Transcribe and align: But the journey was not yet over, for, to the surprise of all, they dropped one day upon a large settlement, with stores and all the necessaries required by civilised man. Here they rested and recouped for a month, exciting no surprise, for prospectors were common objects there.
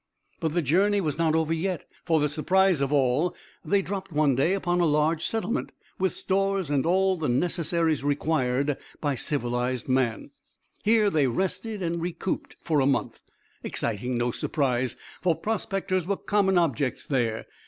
But 0.39 0.55
the 0.55 0.63
journey 0.63 0.99
was 0.99 1.19
not 1.19 1.35
yet 1.35 1.35
over, 1.81 1.85
for, 2.05 2.17
to 2.17 2.21
the 2.23 2.27
surprise 2.27 2.81
of 2.81 2.91
all, 2.91 3.35
they 3.63 3.83
dropped 3.83 4.11
one 4.11 4.33
day 4.33 4.55
upon 4.55 4.79
a 4.79 4.85
large 4.87 5.23
settlement, 5.27 5.73
with 5.99 6.11
stores 6.11 6.71
and 6.71 6.87
all 6.87 7.17
the 7.17 7.29
necessaries 7.29 8.03
required 8.03 8.77
by 8.99 9.13
civilised 9.13 9.87
man. 9.87 10.31
Here 10.83 11.11
they 11.11 11.27
rested 11.27 11.83
and 11.83 12.01
recouped 12.01 12.55
for 12.63 12.79
a 12.79 12.87
month, 12.87 13.19
exciting 13.61 14.17
no 14.17 14.31
surprise, 14.31 14.95
for 15.21 15.35
prospectors 15.35 16.07
were 16.07 16.17
common 16.17 16.57
objects 16.57 17.05
there. 17.05 17.45